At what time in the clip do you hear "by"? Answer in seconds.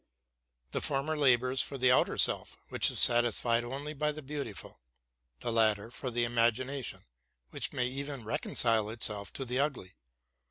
3.93-4.11